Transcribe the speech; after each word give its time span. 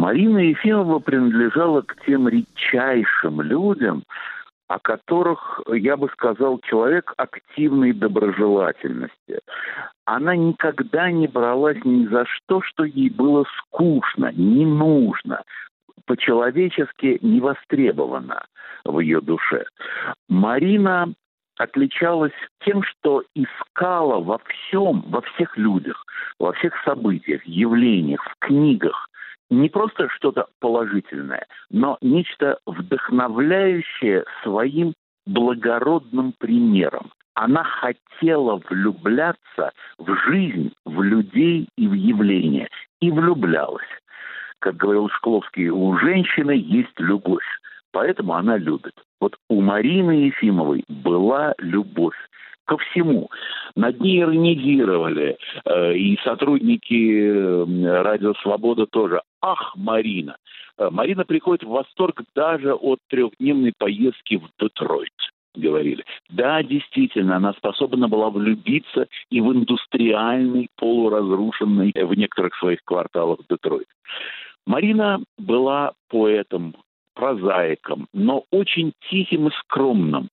Марина 0.00 0.38
Ефимова 0.38 0.98
принадлежала 0.98 1.82
к 1.82 1.94
тем 2.06 2.26
редчайшим 2.26 3.42
людям, 3.42 4.02
о 4.66 4.78
которых, 4.78 5.60
я 5.68 5.98
бы 5.98 6.08
сказал, 6.14 6.58
человек 6.60 7.12
активной 7.18 7.92
доброжелательности. 7.92 9.40
Она 10.06 10.36
никогда 10.36 11.10
не 11.10 11.26
бралась 11.26 11.84
ни 11.84 12.06
за 12.06 12.24
что, 12.24 12.62
что 12.62 12.84
ей 12.84 13.10
было 13.10 13.44
скучно, 13.58 14.32
не 14.32 14.64
нужно, 14.64 15.42
по-человечески 16.06 17.18
не 17.20 17.40
востребовано 17.40 18.46
в 18.86 19.00
ее 19.00 19.20
душе. 19.20 19.66
Марина 20.30 21.12
отличалась 21.58 22.32
тем, 22.64 22.82
что 22.84 23.22
искала 23.34 24.18
во 24.18 24.40
всем, 24.46 25.02
во 25.08 25.20
всех 25.20 25.58
людях, 25.58 26.06
во 26.38 26.54
всех 26.54 26.72
событиях, 26.86 27.44
явлениях, 27.44 28.24
в 28.24 28.46
книгах, 28.46 29.09
не 29.50 29.68
просто 29.68 30.08
что-то 30.08 30.46
положительное, 30.60 31.46
но 31.70 31.98
нечто 32.00 32.58
вдохновляющее 32.66 34.24
своим 34.42 34.94
благородным 35.26 36.32
примером. 36.38 37.12
Она 37.34 37.64
хотела 37.64 38.60
влюбляться 38.68 39.72
в 39.98 40.14
жизнь, 40.26 40.72
в 40.84 41.02
людей 41.02 41.68
и 41.76 41.88
в 41.88 41.92
явления. 41.92 42.68
И 43.00 43.10
влюблялась. 43.10 43.86
Как 44.58 44.76
говорил 44.76 45.08
Шкловский, 45.08 45.70
у 45.70 45.96
женщины 45.98 46.52
есть 46.52 46.98
любовь. 46.98 47.44
Поэтому 47.92 48.34
она 48.34 48.56
любит. 48.56 48.94
Вот 49.20 49.36
у 49.48 49.60
Марины 49.62 50.26
Ефимовой 50.26 50.84
была 50.88 51.54
любовь 51.58 52.16
ко 52.70 52.78
всему. 52.78 53.28
Над 53.74 54.00
ней 54.00 54.20
иронизировали 54.20 55.36
э, 55.64 55.94
и 55.96 56.16
сотрудники 56.22 57.20
э, 57.20 58.02
Радио 58.02 58.34
Свобода 58.42 58.86
тоже. 58.86 59.22
Ах, 59.42 59.74
Марина! 59.74 60.36
Э, 60.78 60.88
Марина 60.90 61.24
приходит 61.24 61.64
в 61.64 61.70
восторг 61.70 62.22
даже 62.32 62.72
от 62.74 63.00
трехдневной 63.08 63.72
поездки 63.76 64.36
в 64.36 64.48
Детройт 64.60 65.10
говорили. 65.56 66.04
Да, 66.28 66.62
действительно, 66.62 67.36
она 67.36 67.52
способна 67.54 68.06
была 68.06 68.30
влюбиться 68.30 69.08
и 69.30 69.40
в 69.40 69.52
индустриальный, 69.52 70.68
полуразрушенный 70.76 71.92
в 71.92 72.14
некоторых 72.14 72.54
своих 72.54 72.78
кварталах 72.84 73.40
Детройт. 73.50 73.88
Марина 74.64 75.18
была 75.38 75.92
поэтом, 76.08 76.76
прозаиком, 77.14 78.06
но 78.12 78.44
очень 78.50 78.92
тихим 79.08 79.48
и 79.48 79.50
скромным. 79.60 80.28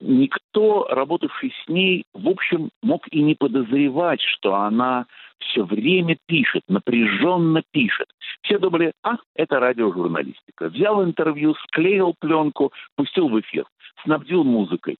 Никто, 0.00 0.86
работавший 0.88 1.52
с 1.64 1.68
ней, 1.68 2.04
в 2.14 2.28
общем, 2.28 2.70
мог 2.82 3.06
и 3.10 3.22
не 3.22 3.34
подозревать, 3.34 4.20
что 4.22 4.54
она 4.54 5.06
все 5.38 5.64
время 5.64 6.16
пишет, 6.26 6.62
напряженно 6.68 7.62
пишет. 7.72 8.08
Все 8.42 8.58
думали, 8.58 8.92
а, 9.02 9.16
это 9.34 9.58
радиожурналистика. 9.58 10.68
Взял 10.68 11.04
интервью, 11.04 11.54
склеил 11.66 12.14
пленку, 12.18 12.72
пустил 12.96 13.28
в 13.28 13.40
эфир, 13.40 13.64
снабдил 14.02 14.44
музыкой. 14.44 14.96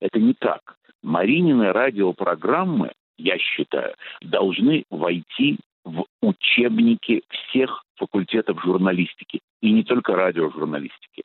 Это 0.00 0.18
не 0.20 0.34
так. 0.34 0.76
Маринины 1.02 1.72
радиопрограммы, 1.72 2.92
я 3.18 3.38
считаю, 3.38 3.94
должны 4.22 4.84
войти 4.90 5.58
в 5.84 6.04
учебники 6.22 7.22
всех 7.28 7.83
факультетов 7.96 8.62
журналистики 8.62 9.40
и 9.60 9.72
не 9.72 9.82
только 9.82 10.14
радиожурналистики. 10.14 11.22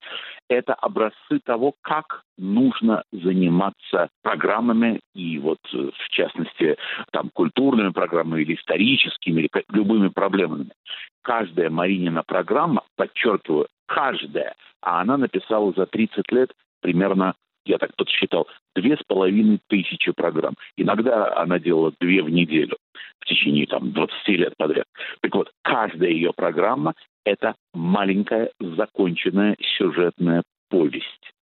Это 0.49 0.73
образцы 0.73 1.39
того, 1.43 1.75
как 1.81 2.23
нужно 2.37 3.03
заниматься 3.11 4.09
программами 4.23 4.99
и 5.13 5.37
вот 5.39 5.59
э, 5.73 5.77
в 5.77 6.09
частности 6.09 6.77
там 7.11 7.29
культурными 7.33 7.89
программами 7.89 8.41
или 8.41 8.55
историческими 8.55 9.41
или 9.41 9.49
любыми 9.71 10.09
проблемами. 10.09 10.71
Каждая 11.21 11.69
Маринина 11.69 12.23
программа, 12.25 12.83
подчеркиваю, 12.95 13.67
каждая, 13.85 14.55
а 14.81 15.01
она 15.01 15.17
написала 15.17 15.73
за 15.75 15.85
30 15.85 16.31
лет 16.31 16.51
примерно 16.81 17.35
я 17.65 17.77
так 17.77 17.95
подсчитал, 17.95 18.47
две 18.75 18.95
с 18.95 19.03
половиной 19.05 19.59
тысячи 19.67 20.11
программ. 20.11 20.55
Иногда 20.75 21.35
она 21.37 21.59
делала 21.59 21.93
две 21.99 22.23
в 22.23 22.29
неделю 22.29 22.77
течение 23.29 23.65
там 23.67 23.91
20 23.91 24.27
лет 24.29 24.53
подряд. 24.57 24.85
Так 25.21 25.33
вот, 25.35 25.51
каждая 25.61 26.09
ее 26.09 26.33
программа– 26.35 26.93
это 27.25 27.55
маленькая 27.73 28.51
законченная 28.59 29.55
сюжетная 29.77 30.43
повесть. 30.69 31.33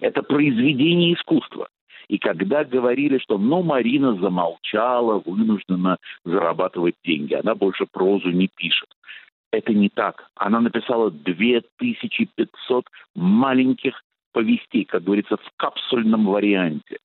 Это 0.00 0.22
произведение 0.22 1.14
искусства. 1.14 1.68
И 2.08 2.18
когда 2.18 2.64
говорили, 2.64 3.18
что 3.18 3.38
ну 3.38 3.62
Марина 3.62 4.14
замолчала, 4.14 5.22
вынуждена 5.24 5.98
зарабатывать 6.24 6.94
деньги, 7.04 7.34
она 7.34 7.54
больше 7.54 7.86
прозу 7.86 8.30
не 8.30 8.48
пишет. 8.48 8.88
Это 9.52 9.72
не 9.72 9.88
так. 9.88 10.28
Она 10.34 10.60
написала 10.60 11.10
2500 11.10 12.84
маленьких 13.14 14.02
повестей, 14.32 14.84
как 14.84 15.04
говорится, 15.04 15.36
в 15.36 15.50
капсульном 15.56 16.26
варианте. 16.26 16.98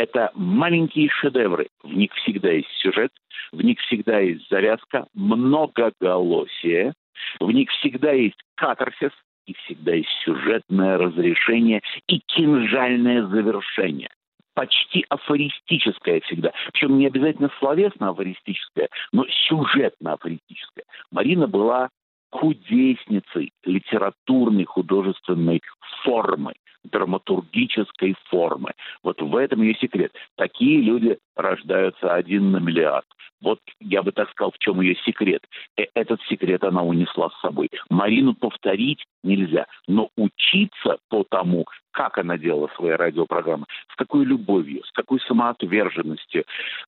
Это 0.00 0.30
маленькие 0.34 1.10
шедевры. 1.10 1.68
В 1.82 1.92
них 1.92 2.10
всегда 2.14 2.50
есть 2.50 2.70
сюжет, 2.78 3.12
в 3.52 3.62
них 3.62 3.78
всегда 3.80 4.18
есть 4.18 4.48
завязка, 4.48 5.06
многоголосие, 5.12 6.94
в 7.38 7.50
них 7.50 7.68
всегда 7.68 8.12
есть 8.12 8.40
катарсис, 8.54 9.10
и 9.44 9.52
всегда 9.52 9.92
есть 9.92 10.08
сюжетное 10.24 10.96
разрешение 10.96 11.82
и 12.06 12.18
кинжальное 12.20 13.26
завершение. 13.26 14.08
Почти 14.54 15.04
афористическое 15.10 16.20
всегда. 16.20 16.52
Причем 16.72 16.96
не 16.96 17.06
обязательно 17.06 17.50
словесно 17.58 18.08
афористическое, 18.08 18.88
но 19.12 19.26
сюжетно 19.48 20.14
афористическое. 20.14 20.86
Марина 21.10 21.46
была 21.46 21.90
кудесницей 22.30 23.52
литературной 23.66 24.64
художественной 24.64 25.60
формы, 26.04 26.54
драматургической 26.90 28.14
формы. 28.28 28.72
Вот 29.02 29.20
в 29.20 29.36
этом 29.36 29.62
ее 29.62 29.74
секрет. 29.74 30.12
Такие 30.36 30.80
люди 30.80 31.18
рождаются 31.36 32.14
один 32.14 32.50
на 32.52 32.58
миллиард. 32.58 33.06
Вот 33.42 33.58
я 33.80 34.02
бы 34.02 34.12
так 34.12 34.30
сказал, 34.30 34.52
в 34.52 34.58
чем 34.58 34.80
ее 34.80 34.96
секрет. 35.06 35.42
Э, 35.76 35.84
этот 35.94 36.20
секрет 36.28 36.62
она 36.62 36.82
унесла 36.82 37.30
с 37.30 37.40
собой. 37.40 37.70
Марину 37.88 38.34
повторить 38.34 39.04
нельзя, 39.22 39.66
но 39.88 40.10
учиться 40.16 40.98
по 41.08 41.24
тому, 41.24 41.66
как 41.92 42.18
она 42.18 42.36
делала 42.36 42.68
свои 42.76 42.92
радиопрограммы, 42.92 43.66
с 43.92 43.96
какой 43.96 44.24
любовью, 44.24 44.84
с 44.84 44.92
какой 44.92 45.20
самоотверженностью, 45.20 46.44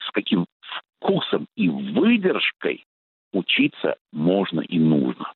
с 0.06 0.10
каким 0.10 0.46
вкусом 1.00 1.46
и 1.56 1.68
выдержкой 1.68 2.84
учиться 3.32 3.96
можно 4.12 4.60
и 4.60 4.78
нужно. 4.78 5.32